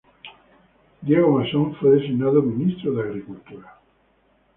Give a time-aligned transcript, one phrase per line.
[1.03, 3.79] Diego Mason fue designado Ministro de Agricultura.